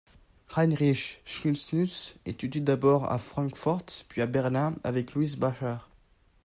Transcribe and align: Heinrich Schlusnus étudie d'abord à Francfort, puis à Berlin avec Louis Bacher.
Heinrich 0.55 1.21
Schlusnus 1.25 2.15
étudie 2.25 2.61
d'abord 2.61 3.11
à 3.11 3.19
Francfort, 3.19 3.83
puis 4.09 4.23
à 4.23 4.25
Berlin 4.25 4.73
avec 4.83 5.13
Louis 5.13 5.35
Bacher. 5.37 5.77